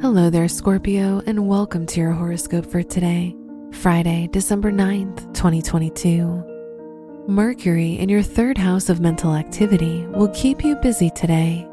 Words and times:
Hello 0.00 0.30
there, 0.30 0.46
Scorpio, 0.46 1.20
and 1.26 1.48
welcome 1.48 1.84
to 1.86 1.98
your 1.98 2.12
horoscope 2.12 2.64
for 2.64 2.84
today, 2.84 3.34
Friday, 3.72 4.28
December 4.30 4.70
9th, 4.70 5.34
2022. 5.34 7.24
Mercury 7.26 7.94
in 7.94 8.08
your 8.08 8.22
third 8.22 8.56
house 8.56 8.88
of 8.90 9.00
mental 9.00 9.34
activity 9.34 10.06
will 10.06 10.28
keep 10.28 10.62
you 10.62 10.76
busy 10.76 11.10
today. 11.10 11.68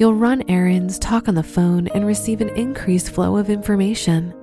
You'll 0.00 0.16
run 0.16 0.42
errands, 0.48 0.98
talk 0.98 1.28
on 1.28 1.36
the 1.36 1.42
phone, 1.44 1.86
and 1.94 2.04
receive 2.04 2.40
an 2.40 2.48
increased 2.56 3.10
flow 3.10 3.36
of 3.36 3.48
information. 3.48 4.34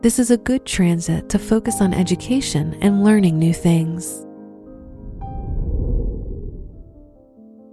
This 0.00 0.18
is 0.18 0.30
a 0.30 0.38
good 0.38 0.64
transit 0.64 1.28
to 1.28 1.38
focus 1.38 1.82
on 1.82 1.92
education 1.92 2.78
and 2.80 3.04
learning 3.04 3.38
new 3.38 3.52
things. 3.52 4.24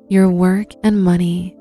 Your 0.09 0.29
work 0.29 0.73
and 0.83 1.01
money. 1.01 1.55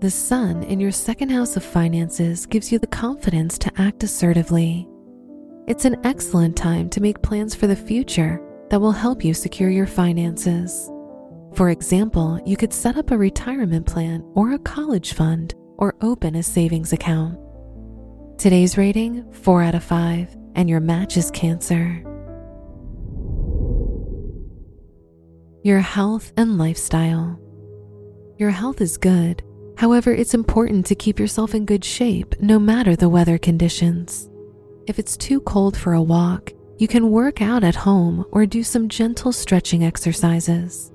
The 0.00 0.10
sun 0.10 0.62
in 0.62 0.80
your 0.80 0.92
second 0.92 1.28
house 1.28 1.58
of 1.58 1.62
finances 1.62 2.46
gives 2.46 2.72
you 2.72 2.78
the 2.78 2.86
confidence 2.86 3.58
to 3.58 3.72
act 3.76 4.02
assertively. 4.02 4.88
It's 5.66 5.84
an 5.84 6.00
excellent 6.04 6.56
time 6.56 6.88
to 6.90 7.02
make 7.02 7.20
plans 7.20 7.54
for 7.54 7.66
the 7.66 7.76
future 7.76 8.40
that 8.70 8.80
will 8.80 8.92
help 8.92 9.22
you 9.22 9.34
secure 9.34 9.68
your 9.68 9.86
finances. 9.86 10.90
For 11.52 11.68
example, 11.68 12.40
you 12.46 12.56
could 12.56 12.72
set 12.72 12.96
up 12.96 13.10
a 13.10 13.18
retirement 13.18 13.84
plan 13.84 14.24
or 14.34 14.52
a 14.52 14.58
college 14.60 15.12
fund 15.12 15.54
or 15.76 15.94
open 16.00 16.34
a 16.34 16.42
savings 16.42 16.94
account. 16.94 17.38
Today's 18.38 18.78
rating 18.78 19.30
4 19.30 19.62
out 19.64 19.74
of 19.74 19.84
5, 19.84 20.34
and 20.54 20.70
your 20.70 20.80
match 20.80 21.18
is 21.18 21.30
Cancer. 21.30 22.02
Your 25.62 25.80
health 25.80 26.32
and 26.38 26.56
lifestyle. 26.56 27.38
Your 28.38 28.48
health 28.48 28.80
is 28.80 28.96
good 28.96 29.42
However, 29.80 30.12
it's 30.12 30.34
important 30.34 30.84
to 30.86 30.94
keep 30.94 31.18
yourself 31.18 31.54
in 31.54 31.64
good 31.64 31.82
shape 31.82 32.38
no 32.38 32.58
matter 32.58 32.94
the 32.94 33.08
weather 33.08 33.38
conditions. 33.38 34.28
If 34.86 34.98
it's 34.98 35.16
too 35.16 35.40
cold 35.40 35.74
for 35.74 35.94
a 35.94 36.02
walk, 36.02 36.52
you 36.76 36.86
can 36.86 37.10
work 37.10 37.40
out 37.40 37.64
at 37.64 37.76
home 37.76 38.26
or 38.30 38.44
do 38.44 38.62
some 38.62 38.90
gentle 38.90 39.32
stretching 39.32 39.82
exercises. 39.82 40.92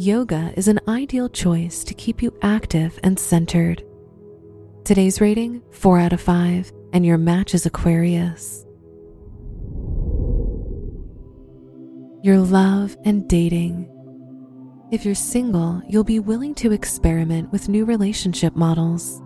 Yoga 0.00 0.52
is 0.56 0.66
an 0.66 0.80
ideal 0.88 1.28
choice 1.28 1.84
to 1.84 1.94
keep 1.94 2.20
you 2.20 2.36
active 2.42 2.98
and 3.04 3.16
centered. 3.16 3.84
Today's 4.82 5.20
rating 5.20 5.62
4 5.70 6.00
out 6.00 6.12
of 6.12 6.20
5, 6.20 6.72
and 6.92 7.06
your 7.06 7.18
match 7.18 7.54
is 7.54 7.66
Aquarius. 7.66 8.66
Your 12.24 12.38
love 12.38 12.96
and 13.04 13.28
dating. 13.28 13.88
If 14.90 15.04
you're 15.04 15.14
single, 15.14 15.82
you'll 15.86 16.02
be 16.02 16.18
willing 16.18 16.54
to 16.56 16.72
experiment 16.72 17.52
with 17.52 17.68
new 17.68 17.84
relationship 17.84 18.56
models. 18.56 19.20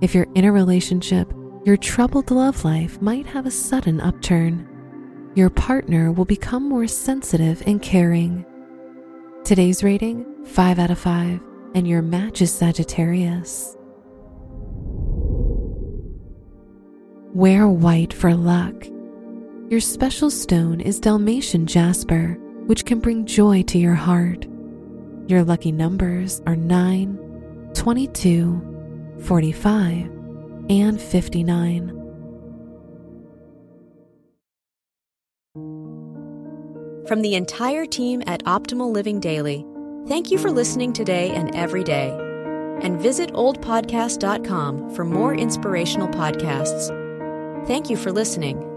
If 0.00 0.16
you're 0.16 0.26
in 0.34 0.44
a 0.44 0.50
relationship, 0.50 1.32
your 1.64 1.76
troubled 1.76 2.32
love 2.32 2.64
life 2.64 3.00
might 3.00 3.24
have 3.26 3.46
a 3.46 3.52
sudden 3.52 4.00
upturn. 4.00 4.66
Your 5.36 5.48
partner 5.48 6.10
will 6.10 6.24
become 6.24 6.68
more 6.68 6.88
sensitive 6.88 7.62
and 7.66 7.80
caring. 7.80 8.44
Today's 9.44 9.84
rating 9.84 10.26
5 10.44 10.80
out 10.80 10.90
of 10.90 10.98
5, 10.98 11.40
and 11.76 11.86
your 11.86 12.02
match 12.02 12.42
is 12.42 12.52
Sagittarius. 12.52 13.76
Wear 17.32 17.68
white 17.68 18.12
for 18.12 18.34
luck. 18.34 18.74
Your 19.68 19.80
special 19.80 20.30
stone 20.32 20.80
is 20.80 20.98
Dalmatian 20.98 21.66
jasper, 21.66 22.36
which 22.66 22.84
can 22.84 22.98
bring 22.98 23.24
joy 23.24 23.62
to 23.62 23.78
your 23.78 23.94
heart. 23.94 24.48
Your 25.30 25.44
lucky 25.44 25.70
numbers 25.70 26.42
are 26.44 26.56
9, 26.56 27.70
22, 27.72 29.16
45, 29.20 30.10
and 30.68 31.00
59. 31.00 31.88
From 37.06 37.22
the 37.22 37.36
entire 37.36 37.86
team 37.86 38.24
at 38.26 38.42
Optimal 38.42 38.92
Living 38.92 39.20
Daily, 39.20 39.64
thank 40.08 40.32
you 40.32 40.38
for 40.38 40.50
listening 40.50 40.92
today 40.92 41.30
and 41.30 41.54
every 41.54 41.84
day. 41.84 42.10
And 42.82 43.00
visit 43.00 43.32
oldpodcast.com 43.32 44.90
for 44.96 45.04
more 45.04 45.32
inspirational 45.36 46.08
podcasts. 46.08 46.88
Thank 47.68 47.88
you 47.88 47.96
for 47.96 48.10
listening. 48.10 48.69